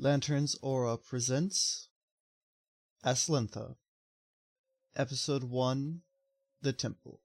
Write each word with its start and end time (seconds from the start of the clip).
Lanterns 0.00 0.54
Aura 0.62 0.96
presents 0.96 1.88
Aslintha, 3.04 3.74
Episode 4.94 5.42
1 5.42 6.02
The 6.62 6.72
Temple. 6.72 7.20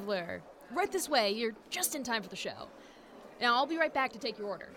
Traveler. 0.00 0.42
Right 0.72 0.90
this 0.90 1.08
way. 1.08 1.30
You're 1.32 1.54
just 1.68 1.94
in 1.94 2.02
time 2.02 2.22
for 2.22 2.28
the 2.28 2.36
show. 2.36 2.68
Now, 3.40 3.54
I'll 3.56 3.66
be 3.66 3.78
right 3.78 3.92
back 3.92 4.12
to 4.12 4.18
take 4.18 4.38
your 4.38 4.48
order. 4.48 4.68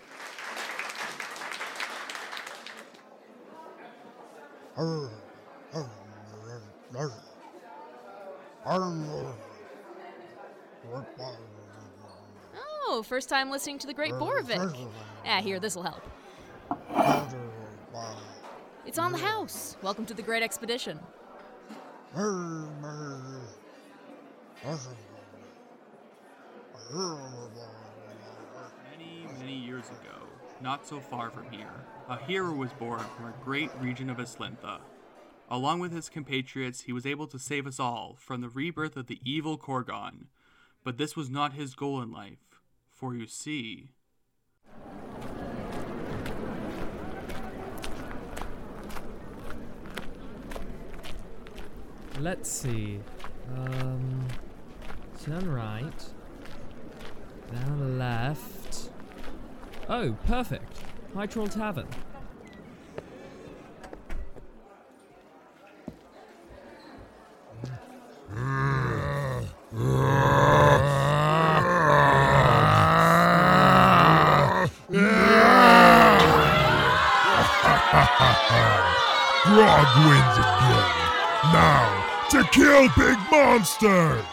Oh, 12.86 13.02
first 13.02 13.28
time 13.28 13.50
listening 13.50 13.78
to 13.80 13.86
the 13.86 13.94
Great 13.94 14.12
Borovik. 14.12 14.88
Ah, 15.26 15.40
here, 15.40 15.60
this'll 15.60 15.82
help. 15.82 16.02
It's 18.86 18.98
on 18.98 19.12
the 19.12 19.18
house. 19.18 19.76
Welcome 19.82 20.06
to 20.06 20.14
the 20.14 20.22
Great 20.22 20.42
Expedition. 20.42 20.98
Many, 28.90 29.26
many 29.38 29.54
years 29.54 29.86
ago, 29.88 30.28
not 30.60 30.86
so 30.86 31.00
far 31.00 31.30
from 31.30 31.50
here, 31.50 31.72
a 32.08 32.18
hero 32.18 32.52
was 32.54 32.72
born 32.72 33.00
from 33.16 33.26
a 33.26 33.34
great 33.44 33.70
region 33.80 34.10
of 34.10 34.18
Aslintha. 34.18 34.80
Along 35.50 35.80
with 35.80 35.92
his 35.92 36.08
compatriots, 36.08 36.82
he 36.82 36.92
was 36.92 37.06
able 37.06 37.26
to 37.28 37.38
save 37.38 37.66
us 37.66 37.80
all 37.80 38.16
from 38.18 38.40
the 38.40 38.48
rebirth 38.48 38.96
of 38.96 39.06
the 39.06 39.20
evil 39.24 39.58
Korgon. 39.58 40.26
But 40.82 40.98
this 40.98 41.16
was 41.16 41.30
not 41.30 41.54
his 41.54 41.74
goal 41.74 42.02
in 42.02 42.12
life, 42.12 42.60
for 42.90 43.14
you 43.14 43.26
see, 43.26 43.90
Let's 52.20 52.50
see. 52.50 53.00
Um, 53.56 54.26
turn 55.22 55.50
right. 55.50 56.13
Down 57.54 57.98
left. 57.98 58.90
Oh, 59.88 60.16
perfect. 60.26 60.80
High 61.14 61.26
Troll 61.26 61.46
Tavern. 61.46 61.86
Grog 79.44 79.88
wins 80.08 80.38
again. 80.38 80.90
Now, 81.52 82.26
to 82.30 82.42
kill 82.50 82.88
Big 82.96 83.18
Monster! 83.30 84.24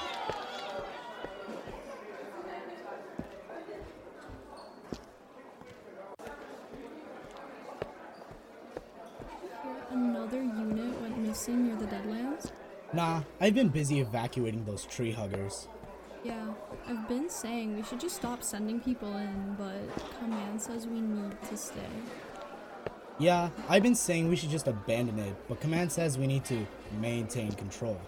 I've 13.41 13.55
been 13.55 13.69
busy 13.69 14.01
evacuating 14.01 14.65
those 14.65 14.85
tree 14.85 15.11
huggers. 15.11 15.67
Yeah, 16.23 16.53
I've 16.87 17.07
been 17.07 17.27
saying 17.27 17.75
we 17.75 17.81
should 17.81 17.99
just 17.99 18.15
stop 18.15 18.43
sending 18.43 18.79
people 18.79 19.17
in, 19.17 19.55
but 19.57 20.19
Command 20.19 20.61
says 20.61 20.85
we 20.85 21.01
need 21.01 21.35
to 21.49 21.57
stay. 21.57 21.89
Yeah, 23.17 23.49
I've 23.67 23.81
been 23.81 23.95
saying 23.95 24.29
we 24.29 24.35
should 24.35 24.51
just 24.51 24.67
abandon 24.67 25.17
it, 25.17 25.35
but 25.49 25.59
Command 25.59 25.91
says 25.91 26.19
we 26.19 26.27
need 26.27 26.45
to 26.45 26.67
maintain 26.99 27.51
control. 27.53 27.99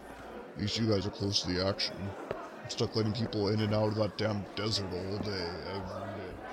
At 0.56 0.62
least 0.62 0.80
you 0.80 0.88
guys 0.88 1.08
are 1.08 1.10
close 1.10 1.42
to 1.42 1.52
the 1.52 1.66
action. 1.66 1.96
I'm 2.30 2.70
stuck 2.70 2.96
letting 2.96 3.14
people 3.14 3.48
in 3.48 3.60
and 3.60 3.74
out 3.74 3.88
of 3.88 3.96
that 3.96 4.16
damn 4.20 4.46
desert 4.56 4.86
all 4.94 5.18
day, 5.18 5.48
every 5.74 6.14
day. 6.14 6.44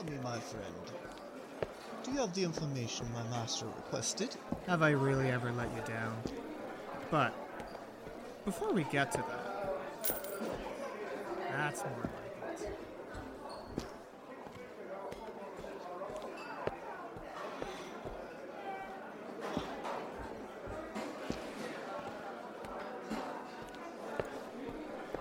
Tell 0.00 0.04
me, 0.04 0.12
my 0.22 0.39
friend, 0.50 0.74
do 2.02 2.10
you 2.10 2.18
have 2.18 2.34
the 2.34 2.42
information 2.42 3.06
my 3.12 3.22
master 3.30 3.66
requested? 3.66 4.34
Have 4.66 4.82
I 4.82 4.90
really 4.90 5.30
ever 5.30 5.52
let 5.52 5.68
you 5.76 5.82
down? 5.86 6.16
But 7.08 7.32
before 8.44 8.72
we 8.72 8.82
get 8.84 9.12
to 9.12 9.18
that, 9.18 10.18
that's 11.52 11.84
more 11.84 11.92
like 12.02 12.60
it. 12.62 12.68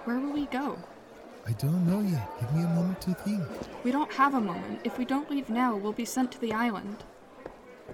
Where 0.05 0.19
will 0.19 0.31
we 0.31 0.47
go? 0.47 0.79
I 1.49 1.53
don't 1.53 1.87
know 1.87 1.99
yet. 2.01 2.39
Give 2.39 2.53
me 2.53 2.61
a 2.63 2.67
moment 2.67 3.01
to 3.01 3.13
think. 3.15 3.43
We 3.83 3.91
don't 3.91 4.11
have 4.11 4.35
a 4.35 4.39
moment. 4.39 4.81
If 4.83 4.99
we 4.99 5.05
don't 5.05 5.31
leave 5.31 5.49
now, 5.49 5.75
we'll 5.75 5.93
be 5.93 6.05
sent 6.05 6.31
to 6.33 6.39
the 6.39 6.53
island. 6.53 7.03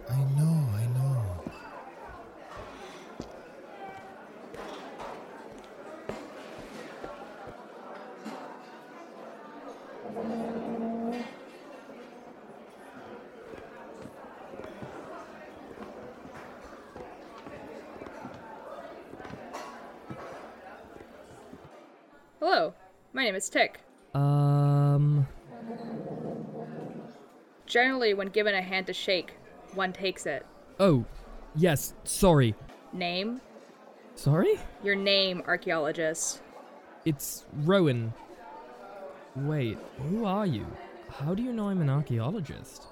I 0.09 0.17
know. 0.37 0.55
Hello, 22.41 22.73
my 23.11 23.24
name 23.35 23.39
is 23.39 23.49
Tick. 23.49 23.81
Um, 24.13 25.27
Generally, 27.65 28.13
when 28.13 28.27
given 28.29 28.55
a 28.55 28.61
hand 28.61 28.87
to 28.87 28.93
shake, 28.93 29.33
one 29.73 29.91
takes 29.91 30.25
it. 30.25 30.45
oh, 30.79 31.03
yes, 31.53 31.93
sorry. 32.05 32.55
Name? 32.93 33.41
Sorry? 34.15 34.57
Your 34.83 34.95
name, 34.95 35.43
archaeologist. 35.47 36.41
It's 37.03 37.45
Rowan. 37.65 38.13
Wait, 39.35 39.77
who 40.09 40.23
are 40.23 40.45
you? 40.45 40.65
How 41.09 41.35
do 41.35 41.43
you 41.43 41.51
know 41.51 41.67
I'm 41.67 41.81
an 41.81 41.89
archaeologist? 41.89 42.87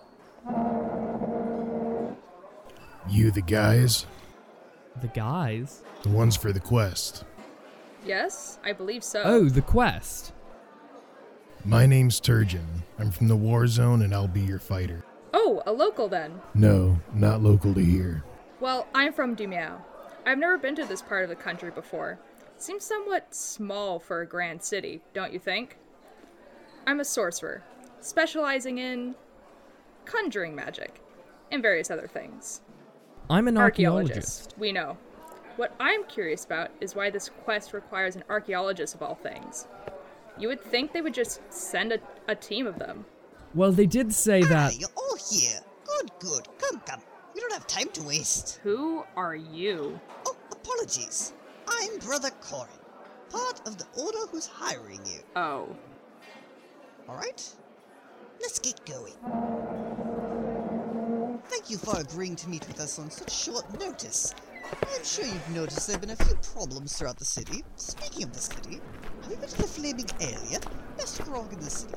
You 3.10 3.32
the 3.32 3.42
guys? 3.42 4.06
The 5.00 5.08
guys? 5.08 5.84
The 6.02 6.10
ones 6.10 6.36
for 6.36 6.52
the 6.52 6.60
quest. 6.60 7.24
Yes, 8.06 8.60
I 8.64 8.74
believe 8.74 9.04
so. 9.04 9.22
Oh, 9.24 9.50
the 9.50 9.62
quest. 9.62 10.34
My 11.66 11.86
name's 11.86 12.20
Turgeon. 12.20 12.66
I'm 13.00 13.12
from 13.12 13.28
the 13.30 13.36
war 13.36 13.68
zone 13.68 14.02
and 14.02 14.14
I'll 14.14 14.28
be 14.28 14.42
your 14.42 14.60
fighter. 14.60 15.04
Oh, 15.34 15.44
Oh, 15.46 15.62
a 15.66 15.72
local 15.74 16.08
then. 16.08 16.42
No, 16.54 17.00
not 17.14 17.42
local 17.44 17.74
to 17.74 17.84
here. 17.84 18.24
Well, 18.60 18.88
I'm 18.96 19.12
from 19.14 19.36
Dumiao. 19.36 19.82
I've 20.26 20.38
never 20.38 20.58
been 20.58 20.76
to 20.76 20.86
this 20.86 21.02
part 21.02 21.24
of 21.24 21.30
the 21.30 21.36
country 21.36 21.70
before. 21.70 22.18
Seems 22.58 22.84
somewhat 22.86 23.36
small 23.36 24.00
for 24.00 24.22
a 24.22 24.26
grand 24.26 24.64
city, 24.64 25.02
don't 25.14 25.34
you 25.34 25.40
think? 25.40 25.78
I'm 26.88 27.00
a 27.00 27.06
sorcerer, 27.06 27.62
specializing 28.00 28.78
in 28.78 29.16
conjuring 30.06 30.56
magic 30.56 31.02
and 31.52 31.62
various 31.62 31.92
other 31.92 32.08
things. 32.08 32.62
I'm 33.30 33.48
an 33.48 33.58
archaeologist. 33.58 34.54
We 34.58 34.72
know. 34.72 34.98
What 35.56 35.76
I'm 35.80 36.04
curious 36.06 36.46
about 36.46 36.72
is 36.82 36.96
why 36.96 37.10
this 37.10 37.30
quest 37.44 37.74
requires 37.74 38.16
an 38.16 38.24
archaeologist 38.30 38.96
of 38.96 39.04
all 39.04 39.16
things. 39.16 39.68
You 40.38 40.48
would 40.48 40.62
think 40.62 40.94
they 40.94 41.02
would 41.02 41.14
just 41.14 41.42
send 41.50 41.92
a, 41.92 42.00
a 42.28 42.36
team 42.36 42.66
of 42.66 42.80
them. 42.80 43.06
Well, 43.54 43.72
they 43.72 43.86
did 43.86 44.12
say 44.12 44.42
that. 44.42 44.74
Ah, 44.74 44.78
You're 44.80 44.90
all 44.98 45.18
here. 45.32 45.60
Good, 45.86 46.12
good. 46.20 46.48
Come, 46.58 46.80
come. 46.80 47.02
We 47.36 47.42
don't 47.42 47.54
have 47.54 47.68
time 47.68 47.90
to 47.94 48.04
waste. 48.04 48.60
Who 48.64 49.04
are 49.16 49.36
you? 49.36 50.00
Oh, 50.26 50.36
apologies. 50.52 51.34
I'm 51.68 52.00
Brother 52.00 52.32
Corin, 52.42 52.68
part 53.30 53.62
of 53.68 53.78
the 53.78 53.86
Order 54.02 54.26
who's 54.32 54.48
hiring 54.48 55.00
you. 55.06 55.20
Oh. 55.36 55.68
Alright? 57.08 57.54
Let's 58.42 58.58
get 58.58 58.84
going. 58.86 59.14
Thank 61.46 61.70
you 61.70 61.78
for 61.78 62.00
agreeing 62.00 62.36
to 62.38 62.50
meet 62.50 62.68
with 62.68 62.80
us 62.80 62.98
on 62.98 63.12
such 63.12 63.32
short 63.32 63.80
notice. 63.80 64.34
I'm 64.72 65.04
sure 65.04 65.26
you've 65.26 65.50
noticed 65.50 65.88
there 65.88 65.96
have 65.96 66.02
been 66.02 66.12
a 66.12 66.16
few 66.16 66.36
problems 66.54 66.98
throughout 66.98 67.18
the 67.18 67.26
city. 67.26 67.64
Speaking 67.76 68.24
of 68.24 68.34
the 68.34 68.40
city, 68.40 68.82
have 69.22 69.32
you 69.32 69.38
been 69.38 69.50
to 69.50 69.58
the 69.58 69.68
Flaming 69.68 70.06
Ale 70.22 70.60
Best 70.98 71.22
grog 71.24 71.52
in 71.52 71.60
the 71.60 71.70
city. 71.70 71.94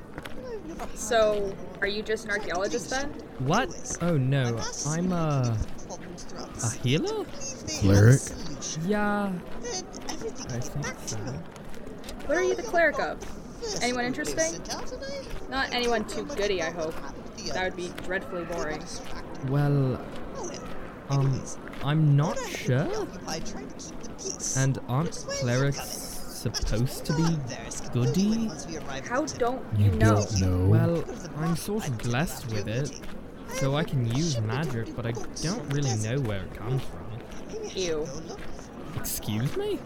I've 0.47 0.65
never 0.67 0.97
So, 0.97 1.55
are 1.81 1.87
you 1.87 2.03
just 2.03 2.25
an 2.25 2.31
archaeologist 2.31 2.91
then? 2.91 3.11
What? 3.41 3.97
Oh 4.01 4.17
no, 4.17 4.59
I'm 4.87 5.13
a. 5.13 5.57
problems 5.87 6.25
throughout 6.25 6.55
the 6.55 6.67
a 6.67 6.71
healer? 6.83 7.25
Cleric? 7.81 8.21
Yeah. 8.87 9.33
Then 9.61 9.85
I 10.49 10.61
think 10.61 10.99
so. 11.07 11.19
What 12.27 12.39
are 12.39 12.43
you 12.43 12.55
the 12.55 12.63
cleric 12.63 12.99
of? 12.99 13.19
Anyone 13.83 14.05
interesting? 14.05 14.39
sent 14.39 14.75
out 14.75 14.87
today, 14.87 15.21
Not 15.51 15.73
anyone 15.73 16.05
too 16.07 16.25
goody, 16.25 16.63
I 16.63 16.71
hope. 16.71 16.95
what 16.95 17.03
happened 17.03 17.37
to 17.39 17.45
the 17.45 17.51
That 17.53 17.65
would 17.65 17.77
be 17.77 17.93
dreadfully 18.05 18.45
boring. 18.45 18.83
Well, 19.49 20.01
Oh 20.37 20.51
um, 21.11 21.27
Anyways, 21.29 21.59
I'm 21.87 22.17
not 22.17 22.37
Order 22.37 22.41
had 22.41 22.51
been 22.51 22.67
sure. 22.67 22.85
preoccupied 22.87 23.47
trying 23.47 23.69
to 23.69 23.75
keep 23.77 24.01
the 24.03 24.09
peace. 24.11 24.57
And 24.57 24.79
aren't 24.89 25.15
Which 25.15 25.27
way 25.27 25.33
are 25.33 25.37
you 25.37 25.41
clerics 25.73 25.89
supposed 26.43 27.05
to 27.07 27.13
be 27.15 27.23
There's 27.47 27.81
goody? 27.91 28.49
once 28.49 28.67
we 28.67 28.77
arrive 28.79 29.05
at 29.05 29.07
How 29.07 29.25
don't 29.25 29.65
you 29.79 29.85
You 29.87 29.91
know? 29.93 30.15
don't 30.17 30.41
know. 30.41 30.67
Well, 30.69 31.05
I'm 31.39 31.55
sort 31.57 31.87
of 31.89 31.99
blessed 31.99 32.51
with 32.53 32.67
it, 32.67 33.01
so 33.55 33.77
I 33.77 33.85
can 33.85 34.05
use 34.17 34.41
magic, 34.41 34.95
but 34.97 35.07
I 35.07 35.13
don't 35.43 35.73
really 35.73 35.95
know 35.99 36.19
where 36.23 36.43
it 36.43 36.55
comes 36.55 36.83
from. 36.83 37.07
Maybe 37.53 37.81
Ew. 37.81 38.07
Excuse 38.97 39.57
me? 39.57 39.79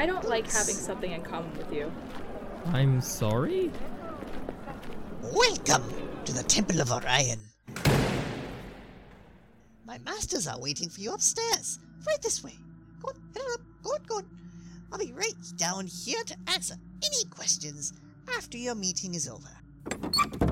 I 0.00 0.06
don't 0.06 0.28
like 0.28 0.50
having 0.50 0.74
something 0.74 1.12
in 1.12 1.22
common 1.22 1.56
with 1.56 1.72
you. 1.72 1.92
I'm 2.72 3.00
sorry? 3.00 3.70
Welcome 5.22 5.84
to 6.24 6.32
the 6.32 6.42
Temple 6.42 6.80
of 6.80 6.90
Orion. 6.90 7.38
My 9.92 9.98
masters 9.98 10.46
are 10.46 10.58
waiting 10.58 10.88
for 10.88 11.02
you 11.02 11.12
upstairs. 11.12 11.78
Right 12.06 12.22
this 12.22 12.42
way. 12.42 12.54
Go 13.02 13.08
on, 13.10 13.14
head 13.34 13.42
on 13.42 13.52
up. 13.52 13.60
Go 13.82 13.90
on, 13.90 14.00
go 14.06 14.16
on. 14.16 14.26
I'll 14.90 14.98
be 14.98 15.12
right 15.12 15.34
down 15.58 15.86
here 15.86 16.24
to 16.24 16.36
answer 16.46 16.76
any 17.04 17.24
questions 17.28 17.92
after 18.34 18.56
your 18.56 18.74
meeting 18.74 19.14
is 19.14 19.28
over. 19.28 20.51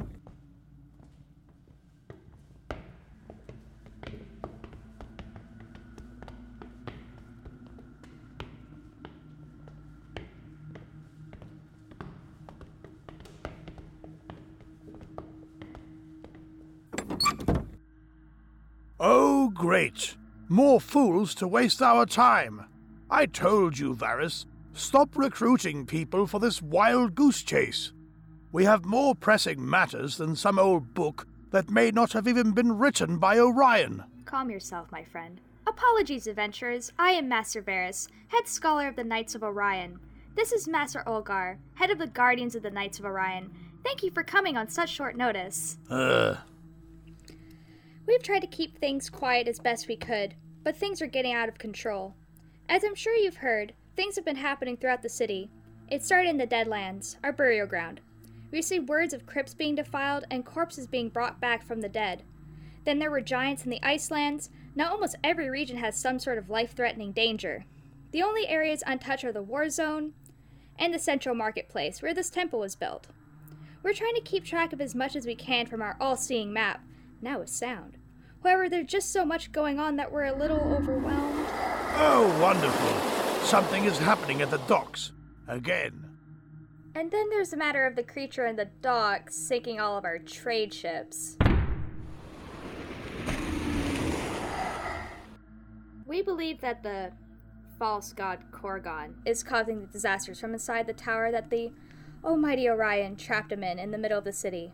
Great! 19.60 20.16
More 20.48 20.80
fools 20.80 21.34
to 21.36 21.46
waste 21.46 21.82
our 21.82 22.06
time. 22.06 22.64
I 23.10 23.26
told 23.26 23.78
you, 23.78 23.94
Varys, 23.94 24.46
stop 24.72 25.16
recruiting 25.16 25.84
people 25.84 26.26
for 26.26 26.40
this 26.40 26.62
wild 26.62 27.14
goose 27.14 27.42
chase. 27.42 27.92
We 28.52 28.64
have 28.64 28.84
more 28.84 29.14
pressing 29.14 29.68
matters 29.68 30.16
than 30.16 30.34
some 30.34 30.58
old 30.58 30.94
book 30.94 31.26
that 31.50 31.70
may 31.70 31.90
not 31.90 32.14
have 32.14 32.26
even 32.26 32.52
been 32.52 32.78
written 32.78 33.18
by 33.18 33.38
Orion. 33.38 34.02
Calm 34.24 34.50
yourself, 34.50 34.90
my 34.90 35.04
friend. 35.04 35.40
Apologies, 35.66 36.26
adventurers. 36.26 36.90
I 36.98 37.10
am 37.10 37.28
Master 37.28 37.60
Varus, 37.60 38.08
head 38.28 38.48
scholar 38.48 38.88
of 38.88 38.96
the 38.96 39.04
Knights 39.04 39.34
of 39.34 39.42
Orion. 39.42 40.00
This 40.36 40.52
is 40.52 40.66
Master 40.66 41.02
Olgar, 41.06 41.58
head 41.74 41.90
of 41.90 41.98
the 41.98 42.06
Guardians 42.06 42.54
of 42.54 42.62
the 42.62 42.70
Knights 42.70 42.98
of 42.98 43.04
Orion. 43.04 43.50
Thank 43.84 44.02
you 44.02 44.10
for 44.10 44.22
coming 44.22 44.56
on 44.56 44.68
such 44.68 44.88
short 44.88 45.16
notice. 45.16 45.76
Ugh. 45.90 46.38
We've 48.10 48.20
tried 48.24 48.40
to 48.40 48.48
keep 48.48 48.76
things 48.76 49.08
quiet 49.08 49.46
as 49.46 49.60
best 49.60 49.86
we 49.86 49.94
could, 49.94 50.34
but 50.64 50.76
things 50.76 51.00
are 51.00 51.06
getting 51.06 51.32
out 51.32 51.48
of 51.48 51.60
control. 51.60 52.16
As 52.68 52.82
I'm 52.82 52.96
sure 52.96 53.14
you've 53.14 53.36
heard, 53.36 53.72
things 53.94 54.16
have 54.16 54.24
been 54.24 54.34
happening 54.34 54.76
throughout 54.76 55.02
the 55.02 55.08
city. 55.08 55.48
It 55.88 56.02
started 56.02 56.28
in 56.30 56.36
the 56.36 56.44
Deadlands, 56.44 57.18
our 57.22 57.32
burial 57.32 57.68
ground. 57.68 58.00
We 58.50 58.58
received 58.58 58.88
words 58.88 59.14
of 59.14 59.26
crypts 59.26 59.54
being 59.54 59.76
defiled 59.76 60.24
and 60.28 60.44
corpses 60.44 60.88
being 60.88 61.08
brought 61.08 61.40
back 61.40 61.64
from 61.64 61.82
the 61.82 61.88
dead. 61.88 62.24
Then 62.84 62.98
there 62.98 63.12
were 63.12 63.20
giants 63.20 63.62
in 63.62 63.70
the 63.70 63.80
Icelands. 63.80 64.50
Now 64.74 64.90
almost 64.90 65.14
every 65.22 65.48
region 65.48 65.76
has 65.76 65.96
some 65.96 66.18
sort 66.18 66.36
of 66.36 66.50
life 66.50 66.72
threatening 66.74 67.12
danger. 67.12 67.64
The 68.10 68.24
only 68.24 68.48
areas 68.48 68.82
untouched 68.88 69.22
are 69.22 69.32
the 69.32 69.40
war 69.40 69.70
zone 69.70 70.14
and 70.80 70.92
the 70.92 70.98
central 70.98 71.36
marketplace, 71.36 72.02
where 72.02 72.12
this 72.12 72.28
temple 72.28 72.58
was 72.58 72.74
built. 72.74 73.06
We're 73.84 73.94
trying 73.94 74.16
to 74.16 74.20
keep 74.20 74.44
track 74.44 74.72
of 74.72 74.80
as 74.80 74.96
much 74.96 75.14
as 75.14 75.26
we 75.26 75.36
can 75.36 75.66
from 75.66 75.80
our 75.80 75.96
all 76.00 76.16
seeing 76.16 76.52
map, 76.52 76.82
now 77.22 77.38
with 77.38 77.50
sound. 77.50 77.98
However, 78.42 78.69
there's 78.69 78.87
just 78.87 79.12
so 79.12 79.25
much 79.25 79.52
going 79.52 79.78
on 79.78 79.96
that 79.96 80.10
we're 80.10 80.25
a 80.25 80.37
little 80.37 80.60
overwhelmed. 80.75 81.46
Oh, 81.96 82.38
wonderful. 82.40 83.46
Something 83.46 83.84
is 83.84 83.98
happening 83.98 84.40
at 84.42 84.50
the 84.50 84.58
docks. 84.58 85.12
Again. 85.46 86.10
And 86.94 87.10
then 87.10 87.28
there's 87.31 87.50
the 87.50 87.56
matter 87.56 87.87
of 87.87 87.96
the 87.96 88.02
creature 88.02 88.46
in 88.46 88.56
the 88.56 88.69
docks 88.82 89.37
sinking 89.37 89.81
all 89.81 89.96
of 89.98 90.04
our 90.04 90.19
trade 90.19 90.72
ships. 90.72 91.37
We 96.06 96.22
believe 96.22 96.60
that 96.60 96.82
the 96.82 97.12
false 97.79 98.12
god 98.12 98.41
Korgon 98.50 99.15
is 99.24 99.43
causing 99.43 99.81
the 99.81 99.86
disasters 99.86 100.41
from 100.41 100.53
inside 100.53 100.86
the 100.86 100.93
tower 100.93 101.31
that 101.31 101.50
the 101.50 101.70
almighty 102.24 102.69
Orion 102.69 103.17
trapped 103.17 103.53
him 103.53 103.62
in 103.62 103.79
in 103.79 103.91
the 103.91 103.98
middle 103.98 104.19
of 104.19 104.24
the 104.24 104.32
city. 104.32 104.72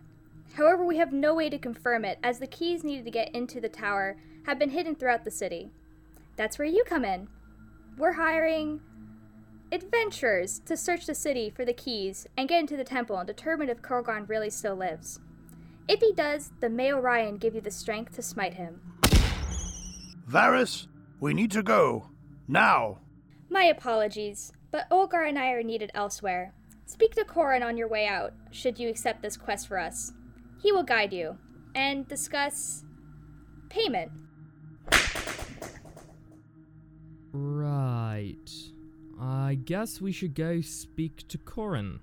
However, 0.56 0.82
we 0.82 0.96
have 0.96 1.12
no 1.12 1.34
way 1.34 1.50
to 1.50 1.58
confirm 1.58 2.06
it 2.06 2.18
as 2.22 2.38
the 2.38 2.46
keys 2.46 2.82
needed 2.82 3.04
to 3.04 3.10
get 3.10 3.34
into 3.34 3.60
the 3.60 3.68
tower 3.68 4.16
have 4.46 4.58
been 4.58 4.70
hidden 4.70 4.94
throughout 4.94 5.22
the 5.22 5.30
city. 5.30 5.70
That's 6.36 6.58
where 6.58 6.66
you 6.66 6.82
come 6.86 7.04
in. 7.04 7.28
We're 7.98 8.12
hiring 8.12 8.80
adventurers 9.70 10.60
to 10.60 10.74
search 10.74 11.04
the 11.04 11.14
city 11.14 11.50
for 11.50 11.66
the 11.66 11.74
keys 11.74 12.26
and 12.38 12.48
get 12.48 12.60
into 12.60 12.76
the 12.76 12.84
temple 12.84 13.18
and 13.18 13.26
determine 13.26 13.68
if 13.68 13.82
Korgon 13.82 14.26
really 14.30 14.48
still 14.48 14.76
lives. 14.76 15.20
If 15.88 16.00
he 16.00 16.14
does, 16.14 16.52
then 16.60 16.74
may 16.74 16.90
Orion 16.90 17.36
give 17.36 17.54
you 17.54 17.60
the 17.60 17.70
strength 17.70 18.14
to 18.16 18.22
smite 18.22 18.54
him. 18.54 18.80
Varys, 20.26 20.86
we 21.20 21.34
need 21.34 21.50
to 21.50 21.62
go. 21.62 22.08
Now. 22.48 23.00
My 23.50 23.64
apologies, 23.64 24.52
but 24.70 24.88
Olgar 24.90 25.28
and 25.28 25.38
I 25.38 25.50
are 25.50 25.62
needed 25.62 25.90
elsewhere. 25.92 26.54
Speak 26.86 27.14
to 27.16 27.24
Corin 27.24 27.62
on 27.62 27.76
your 27.76 27.88
way 27.88 28.06
out, 28.06 28.32
should 28.50 28.78
you 28.78 28.88
accept 28.88 29.20
this 29.20 29.36
quest 29.36 29.68
for 29.68 29.78
us. 29.78 30.14
He 30.66 30.72
will 30.72 30.82
guide 30.82 31.12
you 31.12 31.38
and 31.76 32.08
discuss 32.08 32.82
payment. 33.68 34.10
Right. 37.30 38.50
I 39.16 39.58
guess 39.64 40.00
we 40.00 40.10
should 40.10 40.34
go 40.34 40.60
speak 40.62 41.28
to 41.28 41.38
Corin. 41.38 42.00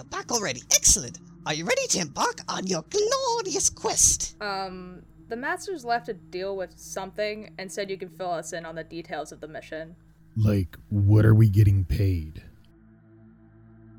You're 0.00 0.08
back 0.08 0.32
already. 0.32 0.62
Excellent. 0.74 1.18
Are 1.44 1.52
you 1.52 1.66
ready 1.66 1.86
to 1.88 2.00
embark 2.00 2.40
on 2.48 2.66
your 2.66 2.82
glorious 2.88 3.68
quest? 3.68 4.34
Um, 4.40 5.02
the 5.28 5.36
Masters 5.36 5.84
left 5.84 6.06
to 6.06 6.14
deal 6.14 6.56
with 6.56 6.72
something 6.78 7.54
and 7.58 7.70
said 7.70 7.90
you 7.90 7.98
can 7.98 8.08
fill 8.08 8.30
us 8.30 8.54
in 8.54 8.64
on 8.64 8.76
the 8.76 8.84
details 8.84 9.30
of 9.30 9.42
the 9.42 9.48
mission. 9.48 9.94
Like, 10.36 10.78
what 10.88 11.26
are 11.26 11.34
we 11.34 11.50
getting 11.50 11.84
paid? 11.84 12.42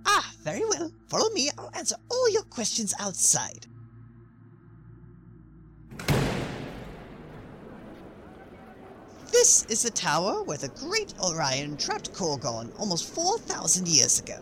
Ah, 0.08 0.34
very 0.42 0.66
well. 0.66 0.92
Follow 1.08 1.30
me. 1.36 1.52
I'll 1.56 1.70
answer 1.76 1.98
all 2.10 2.30
your 2.32 2.44
questions 2.44 2.96
outside. 3.00 3.68
This 9.32 9.66
is 9.70 9.84
the 9.84 9.92
tower 9.92 10.42
where 10.44 10.58
the 10.58 10.70
great 10.70 11.14
Orion 11.24 11.78
trapped 11.78 12.12
Korgon 12.14 12.72
almost 12.80 13.14
4,000 13.14 13.88
years 13.88 14.20
ago. 14.20 14.40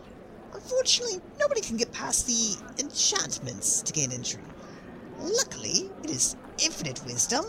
Unfortunately, 0.69 1.19
nobody 1.39 1.61
can 1.61 1.77
get 1.77 1.91
past 1.91 2.27
the 2.27 2.55
enchantments 2.77 3.81
to 3.81 3.91
gain 3.91 4.11
entry. 4.11 4.43
Luckily, 5.17 5.89
it 6.03 6.11
is 6.11 6.35
infinite 6.63 7.03
wisdom. 7.05 7.43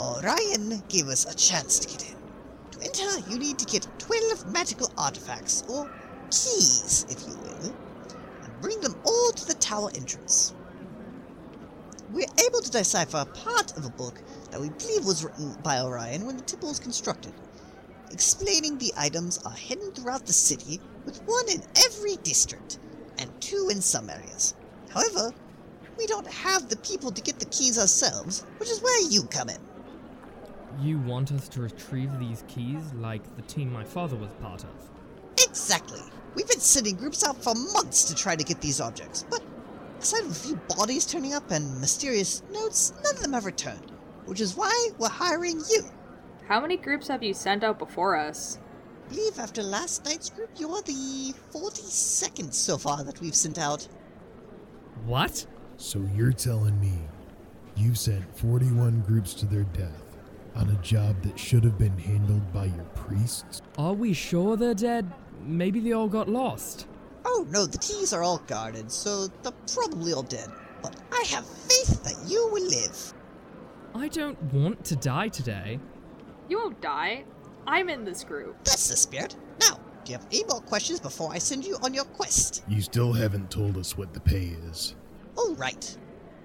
Orion 0.00 0.82
gave 0.88 1.06
us 1.06 1.32
a 1.32 1.36
chance 1.36 1.78
to 1.78 1.86
get 1.86 2.10
in. 2.10 2.16
To 2.72 2.82
enter, 2.82 3.30
you 3.30 3.38
need 3.38 3.56
to 3.60 3.64
get 3.66 3.86
12 4.00 4.52
magical 4.52 4.90
artifacts, 4.98 5.62
or 5.68 5.88
keys, 6.32 7.06
if 7.08 7.24
you 7.28 7.36
will, 7.36 7.72
and 8.42 8.60
bring 8.60 8.80
them 8.80 8.96
all 9.04 9.30
to 9.30 9.46
the 9.46 9.54
tower 9.54 9.90
entrance. 9.94 10.54
We're 12.10 12.26
able 12.44 12.62
to 12.62 12.70
decipher 12.70 13.26
part 13.26 13.76
of 13.76 13.84
a 13.84 13.90
book 13.90 14.20
that 14.50 14.60
we 14.60 14.70
believe 14.70 15.04
was 15.04 15.22
written 15.22 15.56
by 15.62 15.80
Orion 15.80 16.26
when 16.26 16.36
the 16.36 16.42
temple 16.42 16.70
was 16.70 16.80
constructed, 16.80 17.32
explaining 18.10 18.76
the 18.78 18.92
items 18.96 19.38
are 19.46 19.52
hidden 19.52 19.92
throughout 19.92 20.26
the 20.26 20.32
city, 20.32 20.80
with 21.08 21.22
one 21.24 21.48
in 21.48 21.62
every 21.86 22.16
district, 22.16 22.78
and 23.18 23.30
two 23.40 23.70
in 23.70 23.80
some 23.80 24.10
areas. 24.10 24.54
However, 24.90 25.32
we 25.96 26.06
don't 26.06 26.26
have 26.26 26.68
the 26.68 26.76
people 26.76 27.10
to 27.10 27.22
get 27.22 27.38
the 27.38 27.46
keys 27.46 27.78
ourselves, 27.78 28.44
which 28.58 28.68
is 28.68 28.82
where 28.82 29.08
you 29.08 29.22
come 29.22 29.48
in. 29.48 29.56
You 30.78 30.98
want 30.98 31.32
us 31.32 31.48
to 31.48 31.62
retrieve 31.62 32.18
these 32.18 32.44
keys 32.46 32.92
like 32.96 33.22
the 33.36 33.42
team 33.42 33.72
my 33.72 33.84
father 33.84 34.16
was 34.16 34.28
part 34.42 34.64
of? 34.64 34.70
Exactly. 35.48 36.02
We've 36.34 36.46
been 36.46 36.60
sending 36.60 36.96
groups 36.96 37.24
out 37.24 37.42
for 37.42 37.54
months 37.54 38.04
to 38.04 38.14
try 38.14 38.36
to 38.36 38.44
get 38.44 38.60
these 38.60 38.78
objects, 38.78 39.24
but 39.30 39.40
aside 39.98 40.24
from 40.24 40.30
a 40.30 40.34
few 40.34 40.56
bodies 40.76 41.06
turning 41.06 41.32
up 41.32 41.50
and 41.50 41.80
mysterious 41.80 42.42
notes, 42.52 42.92
none 43.02 43.16
of 43.16 43.22
them 43.22 43.32
have 43.32 43.46
returned, 43.46 43.92
which 44.26 44.42
is 44.42 44.58
why 44.58 44.90
we're 44.98 45.08
hiring 45.08 45.58
you. 45.70 45.84
How 46.46 46.60
many 46.60 46.76
groups 46.76 47.08
have 47.08 47.22
you 47.22 47.32
sent 47.32 47.64
out 47.64 47.78
before 47.78 48.14
us? 48.14 48.58
I 49.08 49.10
believe 49.10 49.38
after 49.38 49.62
last 49.62 50.04
night's 50.04 50.28
group, 50.28 50.50
you 50.58 50.70
are 50.70 50.82
the 50.82 51.34
42nd 51.54 52.52
so 52.52 52.76
far 52.76 53.02
that 53.04 53.18
we've 53.22 53.34
sent 53.34 53.58
out. 53.58 53.88
What? 55.06 55.46
So 55.78 56.06
you're 56.14 56.32
telling 56.32 56.78
me 56.78 56.92
you've 57.74 57.98
sent 57.98 58.36
41 58.36 59.00
groups 59.06 59.32
to 59.34 59.46
their 59.46 59.62
death 59.62 60.04
on 60.54 60.68
a 60.68 60.82
job 60.82 61.22
that 61.22 61.38
should 61.38 61.64
have 61.64 61.78
been 61.78 61.96
handled 61.96 62.52
by 62.52 62.66
your 62.66 62.84
priests? 62.94 63.62
Are 63.78 63.94
we 63.94 64.12
sure 64.12 64.58
they're 64.58 64.74
dead? 64.74 65.10
Maybe 65.42 65.80
they 65.80 65.92
all 65.92 66.08
got 66.08 66.28
lost. 66.28 66.86
Oh 67.24 67.46
no, 67.48 67.64
the 67.64 67.78
keys 67.78 68.12
are 68.12 68.22
all 68.22 68.42
guarded, 68.46 68.92
so 68.92 69.28
they're 69.42 69.52
probably 69.72 70.12
all 70.12 70.22
dead. 70.22 70.50
But 70.82 70.94
I 71.10 71.24
have 71.30 71.46
faith 71.46 72.02
that 72.04 72.30
you 72.30 72.46
will 72.52 72.68
live. 72.68 73.14
I 73.94 74.08
don't 74.08 74.42
want 74.52 74.84
to 74.84 74.96
die 74.96 75.28
today. 75.28 75.80
You 76.50 76.58
won't 76.58 76.82
die. 76.82 77.24
I'm 77.68 77.90
in 77.90 78.02
this 78.02 78.24
group. 78.24 78.56
That's 78.64 78.88
the 78.88 78.96
spirit. 78.96 79.36
Now, 79.60 79.78
do 80.02 80.12
you 80.12 80.16
have 80.16 80.26
any 80.32 80.42
more 80.44 80.62
questions 80.62 81.00
before 81.00 81.30
I 81.30 81.36
send 81.36 81.66
you 81.66 81.76
on 81.82 81.92
your 81.92 82.06
quest? 82.06 82.64
You 82.66 82.80
still 82.80 83.12
haven't 83.12 83.50
told 83.50 83.76
us 83.76 83.94
what 83.94 84.14
the 84.14 84.20
pay 84.20 84.56
is. 84.70 84.94
All 85.36 85.54
right. 85.54 85.98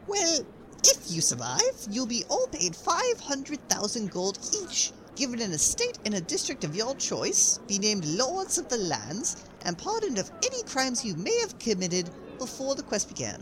Well, 0.05 0.41
if 0.83 1.09
you 1.09 1.21
survive, 1.21 1.61
you'll 1.89 2.07
be 2.07 2.25
all 2.27 2.47
paid 2.47 2.75
500,000 2.75 4.11
gold 4.11 4.37
each, 4.63 4.91
given 5.15 5.39
an 5.39 5.53
estate 5.53 5.97
in 6.03 6.15
a 6.15 6.19
district 6.19 6.65
of 6.65 6.75
your 6.75 6.93
choice, 6.95 7.59
be 7.69 7.79
named 7.79 8.03
lords 8.03 8.57
of 8.57 8.67
the 8.67 8.79
lands, 8.79 9.45
and 9.63 9.77
pardoned 9.77 10.17
of 10.17 10.29
any 10.45 10.61
crimes 10.63 11.05
you 11.05 11.15
may 11.15 11.39
have 11.39 11.57
committed 11.57 12.09
before 12.37 12.75
the 12.75 12.83
quest 12.83 13.07
began. 13.07 13.41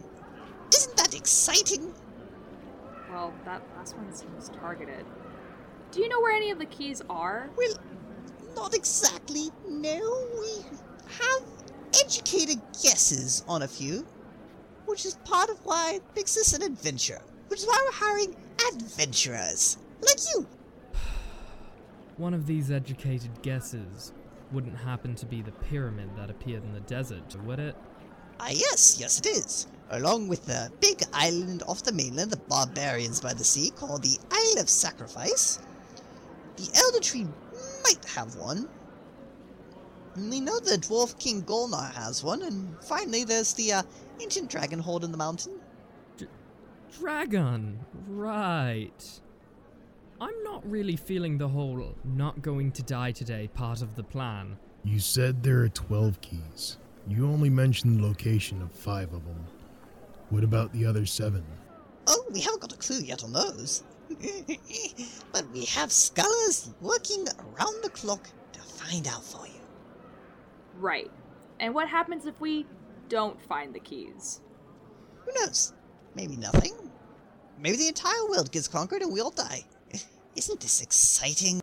Isn't 0.72 0.98
that 0.98 1.16
exciting? 1.16 1.92
Well, 3.10 3.34
that 3.46 3.64
last 3.76 3.98
one 3.98 4.14
seems 4.14 4.50
targeted. 4.50 5.04
Do 5.92 6.02
you 6.02 6.08
know 6.08 6.22
where 6.22 6.36
any 6.36 6.52
of 6.52 6.60
the 6.60 6.66
keys 6.66 7.02
are? 7.10 7.50
Well, 7.58 7.74
not 8.56 8.74
exactly. 8.74 9.50
No, 9.68 10.26
we 10.40 10.64
have 11.20 11.44
educated 12.00 12.62
guesses 12.82 13.44
on 13.46 13.64
a 13.64 13.68
few, 13.68 14.06
which 14.86 15.06
is 15.06 15.16
part 15.26 15.50
of 15.50 15.60
why 15.66 15.96
it 15.96 16.04
makes 16.16 16.36
this 16.36 16.54
an 16.54 16.62
adventure. 16.62 17.20
Which 17.50 17.60
is 17.60 17.66
why 17.66 17.78
we're 17.86 17.92
hiring 17.92 18.36
adventurers 18.70 19.78
like 20.00 20.20
you. 20.34 20.48
One 22.18 22.34
of 22.34 22.46
these 22.46 22.72
educated 22.72 23.42
guesses 23.42 24.14
wouldn't 24.54 24.78
happen 24.78 25.16
to 25.16 25.26
be 25.26 25.42
the 25.42 25.52
pyramid 25.52 26.10
that 26.16 26.30
appeared 26.30 26.64
in 26.64 26.72
the 26.72 26.80
desert, 26.82 27.36
would 27.44 27.60
it? 27.60 27.76
Ah, 28.40 28.50
yes, 28.50 28.98
yes, 28.98 29.20
it 29.20 29.28
is. 29.28 29.68
Along 29.90 30.30
with 30.30 30.46
the 30.46 30.72
big 30.80 31.04
island 31.12 31.64
off 31.68 31.84
the 31.84 31.92
mainland, 31.92 32.32
the 32.32 32.38
barbarians 32.38 33.20
by 33.20 33.34
the 33.34 33.44
sea, 33.44 33.72
call 33.72 33.98
the 33.98 34.18
Isle 34.32 34.62
of 34.62 34.70
Sacrifice. 34.70 35.60
The 36.58 36.70
Elder 36.76 37.00
Tree 37.00 37.28
might 37.84 38.06
have 38.06 38.36
one. 38.36 38.68
We 40.18 40.42
know 40.42 40.60
the 40.60 40.78
Dwarf 40.78 41.18
King 41.18 41.42
Golnar 41.44 41.92
has 41.94 42.24
one, 42.24 42.42
and 42.42 42.76
finally 42.84 43.24
there's 43.24 43.54
the 43.54 43.74
uh, 43.74 43.84
ancient 44.22 44.50
dragon 44.50 44.80
hold 44.80 45.04
in 45.04 45.12
the 45.12 45.18
mountain. 45.18 45.60
Dragon, 47.00 47.80
right. 48.08 49.22
I'm 50.20 50.44
not 50.44 50.70
really 50.70 50.98
feeling 50.98 51.38
the 51.38 51.48
whole 51.48 51.96
not 52.04 52.42
going 52.42 52.72
to 52.74 52.84
die 52.84 53.12
today 53.12 53.50
part 53.54 53.82
of 53.82 53.96
the 53.96 54.04
plan. 54.04 54.58
You 54.84 55.00
said 55.00 55.42
there 55.42 55.62
are 55.62 55.70
12 55.70 56.20
keys. 56.22 56.78
You 57.08 57.28
only 57.28 57.50
mentioned 57.50 58.00
the 58.00 58.04
location 58.04 58.62
of 58.62 58.72
five 58.72 59.14
of 59.14 59.26
them. 59.26 59.46
What 60.30 60.44
about 60.44 60.72
the 60.74 60.86
other 60.86 61.06
seven? 61.06 61.44
Oh, 62.08 62.26
we 62.32 62.42
haven't 62.42 62.62
got 62.62 62.74
a 62.74 62.78
clue 62.78 63.00
yet 63.00 63.24
on 63.24 63.34
those. 63.34 63.84
but 65.32 65.50
we 65.52 65.66
have 65.66 65.92
scholars 65.92 66.70
working 66.82 67.28
around 67.40 67.84
the 67.84 67.90
clock 67.90 68.28
to 68.54 68.60
find 68.60 69.08
out 69.08 69.24
for 69.24 69.46
you. 69.48 69.62
Right. 70.78 71.12
And 71.60 71.74
what 71.74 71.88
happens 71.88 72.26
if 72.26 72.40
we 72.40 72.66
don't 73.10 73.40
find 73.42 73.74
the 73.74 73.80
keys? 73.80 74.42
Who 75.26 75.32
knows? 75.40 75.74
Maybe 76.16 76.36
nothing. 76.36 76.74
Maybe 77.60 77.78
the 77.78 77.88
entire 77.88 78.26
world 78.28 78.52
gets 78.52 78.68
conquered 78.68 79.02
and 79.02 79.14
we 79.14 79.22
all 79.22 79.32
die. 79.32 79.64
Isn't 80.36 80.60
this 80.60 80.82
exciting? 80.82 81.62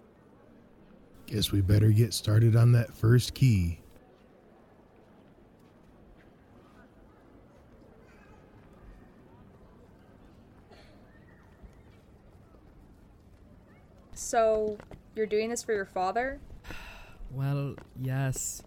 Guess 1.26 1.52
we 1.52 1.61
better 1.61 1.90
get 1.90 2.14
started 2.14 2.57
on 2.57 2.73
that 2.73 2.95
first 2.95 3.35
key. 3.35 3.81
So, 14.28 14.76
you're 15.14 15.25
doing 15.25 15.49
this 15.49 15.62
for 15.62 15.73
your 15.73 15.87
father? 15.87 16.38
Well, 17.30 17.76
yes. 17.99 18.62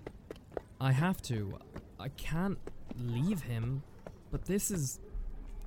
I 0.79 0.91
have 0.91 1.21
to. 1.23 1.59
I 1.99 2.07
can't 2.09 2.57
leave 2.97 3.43
him, 3.43 3.83
but 4.31 4.45
this 4.45 4.71
is. 4.71 4.99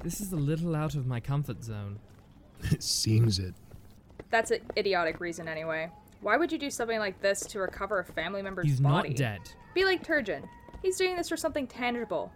This 0.02 0.20
is 0.20 0.32
a 0.32 0.36
little 0.36 0.74
out 0.74 0.96
of 0.96 1.06
my 1.06 1.20
comfort 1.20 1.62
zone. 1.62 2.00
It 2.72 2.82
seems 3.02 3.38
it. 3.38 3.54
That's 4.30 4.50
an 4.50 4.62
idiotic 4.76 5.20
reason 5.20 5.46
anyway. 5.46 5.92
Why 6.22 6.38
would 6.38 6.50
you 6.50 6.58
do 6.58 6.70
something 6.70 6.98
like 6.98 7.22
this 7.22 7.42
to 7.46 7.60
recover 7.60 8.00
a 8.00 8.04
family 8.04 8.42
member's 8.42 8.66
He's 8.66 8.80
body? 8.80 9.10
not 9.10 9.16
dead. 9.16 9.40
Be 9.76 9.84
like 9.84 10.04
Turgeon. 10.04 10.42
He's 10.82 10.96
doing 10.96 11.14
this 11.14 11.28
for 11.28 11.36
something 11.36 11.68
tangible. 11.68 12.32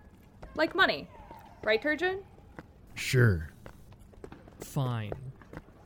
Like 0.54 0.76
money. 0.76 1.08
Right, 1.64 1.82
Turgeon? 1.82 2.20
Sure. 2.94 3.50
Fine. 4.60 5.10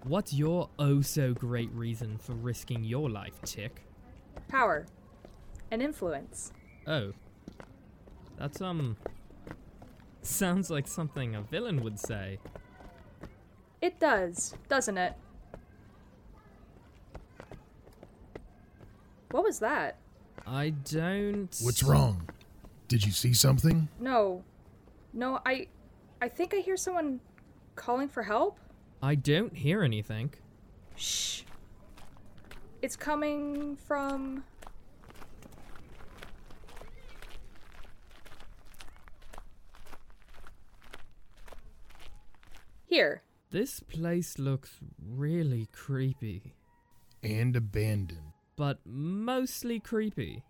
What's 0.04 0.32
your 0.32 0.68
oh 0.78 1.00
so 1.00 1.32
great 1.32 1.70
reason 1.72 2.18
for 2.18 2.32
risking 2.32 2.82
your 2.82 3.08
life, 3.08 3.40
Tick? 3.44 3.82
Power. 4.48 4.86
And 5.70 5.80
influence. 5.80 6.52
Oh. 6.86 7.12
That's, 8.36 8.60
um. 8.60 8.96
Sounds 10.22 10.70
like 10.70 10.88
something 10.88 11.34
a 11.36 11.42
villain 11.42 11.82
would 11.82 11.98
say. 12.00 12.38
It 13.80 13.98
does, 14.00 14.54
doesn't 14.68 14.98
it? 14.98 15.14
What 19.30 19.44
was 19.44 19.60
that? 19.60 19.98
I 20.46 20.70
don't. 20.70 21.56
What's 21.62 21.82
wrong? 21.82 22.28
Did 22.88 23.06
you 23.06 23.12
see 23.12 23.32
something? 23.32 23.88
No. 24.00 24.42
No, 25.12 25.40
I. 25.46 25.68
I 26.20 26.28
think 26.28 26.54
I 26.54 26.58
hear 26.58 26.76
someone 26.76 27.20
calling 27.74 28.08
for 28.08 28.22
help. 28.22 28.58
I 29.02 29.16
don't 29.16 29.52
hear 29.56 29.82
anything. 29.82 30.32
Shh. 30.94 31.42
It's 32.80 32.94
coming 32.94 33.76
from. 33.76 34.44
Here. 42.86 43.22
This 43.50 43.80
place 43.80 44.38
looks 44.38 44.78
really 45.04 45.68
creepy. 45.72 46.54
And 47.24 47.56
abandoned. 47.56 48.32
but 48.56 48.78
mostly 48.84 49.80
creepy. 49.80 50.44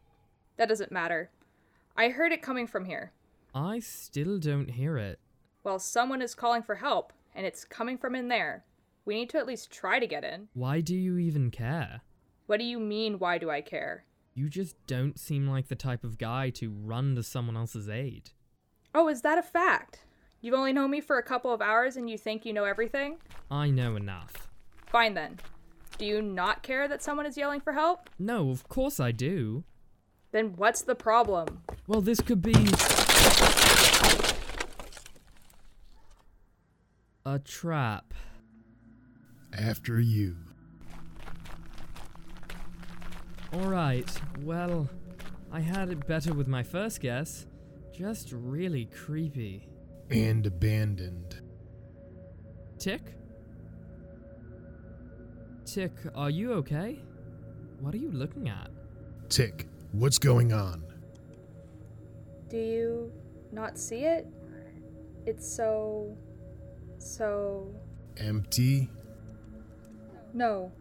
That 0.56 0.68
doesn't 0.68 0.92
matter. 0.92 1.30
I 1.96 2.08
heard 2.08 2.32
it 2.32 2.42
coming 2.42 2.66
from 2.66 2.84
here. 2.84 3.12
I 3.54 3.78
still 3.78 4.38
don't 4.38 4.70
hear 4.72 4.98
it. 4.98 5.18
Well, 5.64 5.78
someone 5.78 6.20
is 6.20 6.34
calling 6.34 6.62
for 6.62 6.76
help, 6.76 7.12
and 7.34 7.46
it's 7.46 7.64
coming 7.64 7.98
from 7.98 8.14
in 8.14 8.28
there. 8.28 8.64
We 9.04 9.14
need 9.14 9.30
to 9.30 9.38
at 9.38 9.46
least 9.46 9.72
try 9.72 9.98
to 9.98 10.06
get 10.06 10.24
in. 10.24 10.48
Why 10.54 10.80
do 10.80 10.96
you 10.96 11.18
even 11.18 11.50
care? 11.50 12.02
What 12.46 12.58
do 12.58 12.64
you 12.64 12.78
mean, 12.78 13.18
why 13.18 13.38
do 13.38 13.50
I 13.50 13.60
care? 13.60 14.04
You 14.34 14.48
just 14.48 14.76
don't 14.86 15.18
seem 15.18 15.46
like 15.48 15.68
the 15.68 15.74
type 15.74 16.04
of 16.04 16.18
guy 16.18 16.50
to 16.50 16.70
run 16.70 17.14
to 17.16 17.22
someone 17.22 17.56
else's 17.56 17.88
aid. 17.88 18.30
Oh, 18.94 19.08
is 19.08 19.22
that 19.22 19.38
a 19.38 19.42
fact? 19.42 20.04
You've 20.40 20.54
only 20.54 20.72
known 20.72 20.90
me 20.90 21.00
for 21.00 21.18
a 21.18 21.22
couple 21.22 21.52
of 21.52 21.62
hours 21.62 21.96
and 21.96 22.08
you 22.08 22.18
think 22.18 22.44
you 22.44 22.52
know 22.52 22.64
everything? 22.64 23.18
I 23.50 23.70
know 23.70 23.96
enough. 23.96 24.48
Fine 24.86 25.14
then. 25.14 25.38
Do 25.98 26.06
you 26.06 26.22
not 26.22 26.62
care 26.62 26.88
that 26.88 27.02
someone 27.02 27.26
is 27.26 27.36
yelling 27.36 27.60
for 27.60 27.72
help? 27.72 28.10
No, 28.18 28.50
of 28.50 28.68
course 28.68 28.98
I 28.98 29.12
do. 29.12 29.64
Then 30.32 30.54
what's 30.56 30.82
the 30.82 30.94
problem? 30.94 31.62
Well, 31.86 32.00
this 32.00 32.20
could 32.20 32.42
be. 32.42 32.54
A 37.24 37.38
trap. 37.38 38.14
After 39.52 40.00
you. 40.00 40.36
Alright, 43.54 44.10
well, 44.40 44.88
I 45.52 45.60
had 45.60 45.90
it 45.90 46.06
better 46.06 46.32
with 46.32 46.48
my 46.48 46.62
first 46.62 47.00
guess. 47.00 47.46
Just 47.92 48.32
really 48.32 48.86
creepy. 48.86 49.68
And 50.10 50.46
abandoned. 50.46 51.42
Tick? 52.78 53.02
Tick, 55.66 55.92
are 56.14 56.30
you 56.30 56.54
okay? 56.54 56.98
What 57.80 57.94
are 57.94 57.98
you 57.98 58.10
looking 58.10 58.48
at? 58.48 58.70
Tick, 59.28 59.68
what's 59.92 60.18
going 60.18 60.52
on? 60.52 60.82
Do 62.48 62.56
you 62.56 63.12
not 63.52 63.78
see 63.78 64.04
it? 64.04 64.26
It's 65.26 65.46
so. 65.46 66.16
So. 67.02 67.74
Empty? 68.18 68.90
No. 70.32 70.72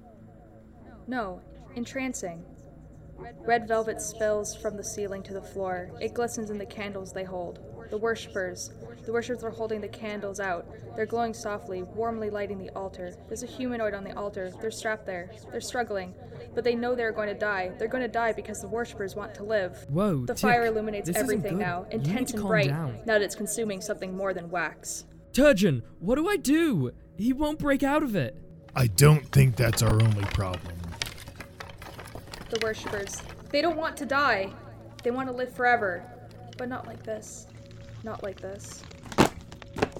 No, 1.07 1.41
entrancing. 1.75 2.43
Red 3.45 3.67
velvet 3.67 4.01
spills 4.01 4.55
from 4.55 4.77
the 4.77 4.83
ceiling 4.83 5.21
to 5.23 5.33
the 5.33 5.41
floor. 5.41 5.91
It 5.99 6.13
glistens 6.13 6.49
in 6.49 6.57
the 6.57 6.65
candles 6.65 7.11
they 7.13 7.23
hold. 7.23 7.59
The 7.89 7.97
worshippers. 7.97 8.71
The 9.05 9.11
worshippers 9.11 9.43
are 9.43 9.49
holding 9.49 9.81
the 9.81 9.87
candles 9.87 10.39
out. 10.39 10.65
They're 10.95 11.05
glowing 11.05 11.33
softly, 11.33 11.83
warmly 11.83 12.29
lighting 12.29 12.57
the 12.57 12.69
altar. 12.71 13.13
There's 13.27 13.43
a 13.43 13.47
humanoid 13.47 13.93
on 13.93 14.03
the 14.03 14.15
altar. 14.17 14.51
They're 14.61 14.71
strapped 14.71 15.05
there. 15.05 15.31
They're 15.51 15.61
struggling. 15.61 16.13
But 16.55 16.63
they 16.63 16.75
know 16.75 16.95
they're 16.95 17.11
going 17.11 17.27
to 17.27 17.35
die. 17.35 17.71
They're 17.77 17.87
going 17.87 18.03
to 18.03 18.07
die 18.07 18.31
because 18.31 18.61
the 18.61 18.67
worshippers 18.67 19.15
want 19.15 19.35
to 19.35 19.43
live. 19.43 19.85
Whoa, 19.89 20.25
The 20.25 20.33
Tick, 20.33 20.41
fire 20.41 20.65
illuminates 20.65 21.07
this 21.07 21.17
everything 21.17 21.57
now, 21.57 21.85
intense 21.91 22.33
and 22.33 22.43
bright, 22.43 22.69
down. 22.69 22.97
now 23.05 23.13
that 23.13 23.21
it's 23.21 23.35
consuming 23.35 23.81
something 23.81 24.15
more 24.15 24.33
than 24.33 24.49
wax. 24.49 25.05
Turgeon, 25.33 25.81
what 25.99 26.15
do 26.15 26.27
I 26.27 26.37
do? 26.37 26.91
He 27.17 27.33
won't 27.33 27.59
break 27.59 27.83
out 27.83 28.03
of 28.03 28.15
it. 28.15 28.35
I 28.75 28.87
don't 28.87 29.25
think 29.31 29.55
that's 29.55 29.81
our 29.81 29.93
only 30.01 30.23
problem. 30.25 30.75
The 32.49 32.59
worshippers. 32.61 33.21
They 33.49 33.61
don't 33.61 33.77
want 33.77 33.95
to 33.97 34.05
die. 34.05 34.51
They 35.03 35.11
want 35.11 35.29
to 35.29 35.33
live 35.35 35.53
forever. 35.53 36.03
But 36.57 36.69
not 36.69 36.85
like 36.87 37.03
this. 37.03 37.47
Not 38.03 38.23
like 38.23 38.39
this. 38.41 38.83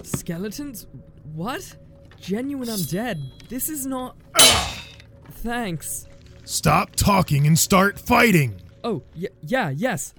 Skeletons? 0.02 0.86
What? 1.34 1.76
Genuine 2.20 2.68
undead? 2.68 3.48
This 3.48 3.68
is 3.68 3.86
not. 3.86 4.16
Thanks. 5.30 6.06
Stop 6.44 6.94
talking 6.96 7.46
and 7.46 7.58
start 7.58 7.98
fighting! 7.98 8.60
Oh, 8.84 9.02
y- 9.16 9.28
yeah, 9.42 9.70
yes. 9.70 10.12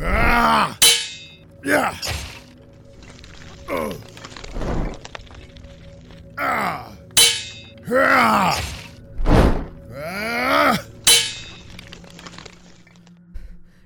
Ah! 0.00 0.78
Yeah! 1.64 1.96
Oh. 3.68 3.92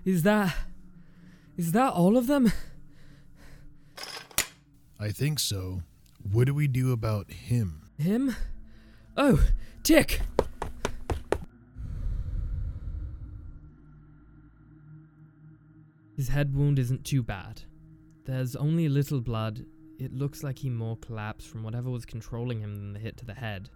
Is 0.04 0.22
that. 0.24 0.56
Is 1.56 1.72
that 1.72 1.92
all 1.92 2.16
of 2.16 2.26
them? 2.26 2.52
I 4.98 5.10
think 5.10 5.38
so. 5.38 5.82
What 6.32 6.46
do 6.46 6.54
we 6.54 6.66
do 6.66 6.92
about 6.92 7.30
him? 7.30 7.82
Him? 7.98 8.34
Oh, 9.16 9.42
Tick! 9.82 10.20
His 16.16 16.28
head 16.28 16.54
wound 16.54 16.78
isn't 16.78 17.04
too 17.04 17.22
bad. 17.22 17.62
There's 18.26 18.54
only 18.54 18.86
a 18.86 18.90
little 18.90 19.20
blood. 19.20 19.64
It 20.00 20.14
looks 20.14 20.42
like 20.42 20.58
he 20.58 20.70
more 20.70 20.96
collapsed 20.96 21.48
from 21.48 21.62
whatever 21.62 21.90
was 21.90 22.06
controlling 22.06 22.60
him 22.60 22.74
than 22.74 22.92
the 22.94 22.98
hit 22.98 23.18
to 23.18 23.26
the 23.26 23.34
head. 23.34 23.68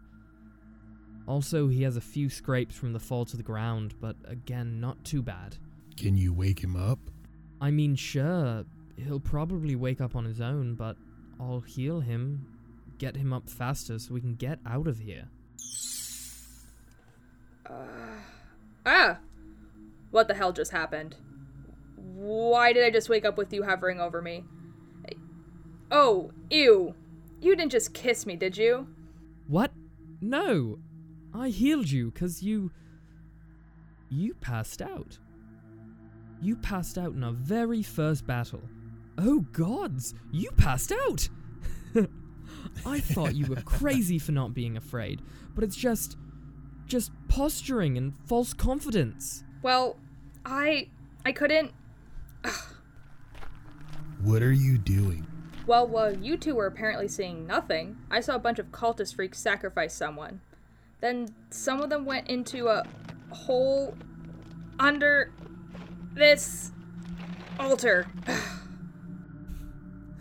Also, 1.27 1.69
he 1.69 1.83
has 1.83 1.97
a 1.97 2.01
few 2.01 2.31
scrapes 2.31 2.75
from 2.75 2.93
the 2.93 2.99
fall 2.99 3.25
to 3.27 3.37
the 3.37 3.43
ground, 3.43 3.95
but 4.01 4.17
again, 4.27 4.81
not 4.81 5.05
too 5.05 5.23
bad. 5.23 5.57
Can 5.97 6.17
you 6.17 6.33
wake 6.33 6.61
him 6.63 6.77
up? 6.77 6.99
I 7.61 7.71
mean, 7.71 7.95
sure, 7.95 8.65
he'll 8.97 9.21
probably 9.21 9.77
wake 9.77 10.01
up 10.01 10.17
on 10.17 10.25
his 10.25 10.41
own, 10.41 10.75
but 10.75 10.97
I'll 11.39 11.61
heal 11.61 12.01
him, 12.01 12.47
get 12.99 13.17
him 13.17 13.33
up 13.33 13.49
faster 13.49 13.99
so 13.99 14.15
we 14.15 14.21
can 14.21 14.35
get 14.35 14.59
out 14.67 14.87
of 14.87 14.99
here. 14.99 15.29
Ah! 18.87 19.19
What 20.11 20.29
the 20.29 20.35
hell 20.35 20.53
just 20.53 20.71
happened? 20.71 21.17
Why 21.97 22.73
did 22.73 22.85
I 22.85 22.91
just 22.91 23.09
wake 23.09 23.25
up 23.25 23.37
with 23.37 23.53
you 23.53 23.63
hovering 23.63 24.01
over 24.01 24.23
me? 24.23 24.45
Oh, 25.97 26.33
ew. 26.51 26.93
You 27.41 27.55
didn't 27.55 27.71
just 27.71 27.95
kiss 27.95 28.27
me, 28.27 28.35
did 28.35 28.57
you? 28.57 28.89
What? 29.47 29.71
No. 30.21 30.81
I 31.33 31.51
healed 31.51 31.89
you 31.89 32.11
because 32.11 32.43
you. 32.43 32.73
You 34.11 34.35
passed 34.35 34.83
out. 34.83 35.17
You 36.43 36.57
passed 36.57 36.99
out 36.99 37.13
in 37.13 37.23
our 37.23 37.33
very 37.33 37.81
first 37.85 38.27
battle. 38.27 38.63
Oh 39.19 39.47
gods, 39.53 40.15
you 40.33 40.51
passed 40.57 40.91
out! 40.91 41.29
I 42.85 42.99
thought 42.99 43.37
you 43.37 43.47
were 43.47 43.63
crazy 43.63 44.19
for 44.19 44.33
not 44.33 44.53
being 44.53 44.77
afraid, 44.77 45.23
but 45.55 45.63
it's 45.63 45.77
just. 45.77 46.17
just 46.87 47.13
posturing 47.29 47.97
and 47.97 48.15
false 48.27 48.53
confidence. 48.53 49.45
Well, 49.63 49.97
I. 50.45 50.89
I 51.25 51.31
couldn't. 51.31 51.71
What 54.25 54.43
are 54.43 54.53
you 54.53 54.77
doing? 54.77 55.25
Well, 55.67 55.87
while 55.87 56.15
you 56.15 56.37
two 56.37 56.55
were 56.57 56.67
apparently 56.67 57.09
seeing 57.09 57.47
nothing, 57.47 57.97
I 58.11 58.21
saw 58.21 58.35
a 58.35 58.39
bunch 58.39 58.59
of 58.59 58.67
cultist 58.71 59.15
freaks 59.15 59.39
sacrifice 59.39 59.95
someone. 59.95 60.41
Then 61.01 61.29
some 61.51 61.81
of 61.81 61.89
them 61.91 62.05
went 62.05 62.29
into 62.29 62.69
a 62.69 62.85
hole 63.31 63.97
under 64.79 65.33
this 66.15 66.71
altar. 67.59 68.07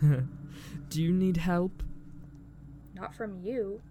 Do 0.00 1.02
you 1.02 1.12
need 1.12 1.36
help? 1.36 1.82
Not 2.94 3.14
from 3.14 3.42
you. 3.42 3.82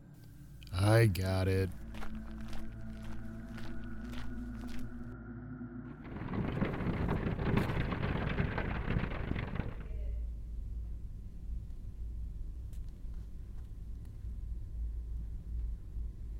I 0.73 1.05
got 1.05 1.47
it. 1.47 1.69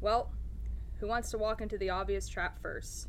Well, 0.04 0.30
who 1.00 1.08
wants 1.08 1.32
to 1.32 1.38
walk 1.38 1.62
into 1.62 1.78
the 1.78 1.90
obvious 1.90 2.28
trap 2.28 2.62
first? 2.62 3.08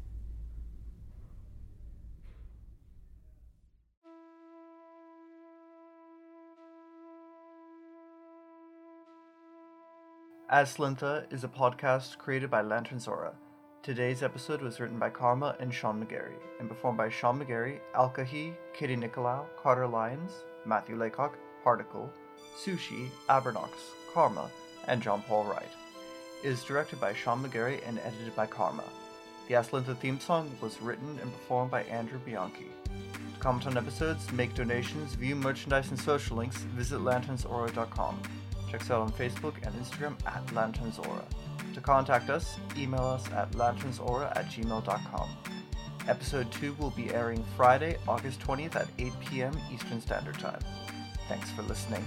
Aslintha 10.52 11.24
is 11.32 11.42
a 11.42 11.48
podcast 11.48 12.16
created 12.18 12.48
by 12.48 12.62
Lanterns 12.62 13.08
Aura. 13.08 13.32
Today's 13.82 14.22
episode 14.22 14.62
was 14.62 14.78
written 14.78 15.00
by 15.00 15.10
Karma 15.10 15.56
and 15.58 15.74
Sean 15.74 16.00
McGarry 16.00 16.38
and 16.60 16.68
performed 16.68 16.98
by 16.98 17.08
Sean 17.08 17.40
McGarry, 17.40 17.80
Alkahi, 17.96 18.54
Kitty 18.72 18.94
Nicolau, 18.94 19.46
Carter 19.60 19.88
Lyons, 19.88 20.30
Matthew 20.64 20.94
Laycock, 20.94 21.36
Particle, 21.64 22.08
Sushi, 22.64 23.08
Abernox, 23.28 23.70
Karma, 24.12 24.48
and 24.86 25.02
John 25.02 25.22
Paul 25.22 25.42
Wright. 25.46 25.83
Is 26.42 26.62
directed 26.62 27.00
by 27.00 27.14
Sean 27.14 27.42
McGarry 27.42 27.86
and 27.86 27.98
edited 27.98 28.34
by 28.36 28.46
Karma. 28.46 28.84
The 29.48 29.54
Aslintha 29.54 29.96
theme 29.96 30.20
song 30.20 30.50
was 30.60 30.80
written 30.80 31.18
and 31.20 31.32
performed 31.32 31.70
by 31.70 31.82
Andrew 31.84 32.18
Bianchi. 32.18 32.70
To 32.86 33.40
comment 33.40 33.66
on 33.66 33.76
episodes, 33.76 34.30
make 34.32 34.54
donations, 34.54 35.14
view 35.14 35.36
merchandise 35.36 35.90
and 35.90 35.98
social 35.98 36.36
links, 36.36 36.56
visit 36.56 37.00
lanternsaura.com. 37.00 38.22
Check 38.70 38.80
us 38.82 38.90
out 38.90 39.02
on 39.02 39.12
Facebook 39.12 39.54
and 39.62 39.74
Instagram 39.76 40.16
at 40.26 40.46
lanternsaura. 40.48 41.24
To 41.74 41.80
contact 41.80 42.30
us, 42.30 42.56
email 42.76 43.04
us 43.04 43.30
at 43.32 43.50
lanternsaura 43.52 44.36
at 44.36 44.46
gmail.com. 44.46 45.28
Episode 46.08 46.50
2 46.52 46.74
will 46.74 46.90
be 46.90 47.12
airing 47.12 47.44
Friday, 47.56 47.96
August 48.06 48.40
20th 48.40 48.76
at 48.76 48.88
8 48.98 49.12
p.m. 49.20 49.58
Eastern 49.72 50.00
Standard 50.00 50.38
Time. 50.38 50.60
Thanks 51.28 51.50
for 51.50 51.62
listening. 51.62 52.04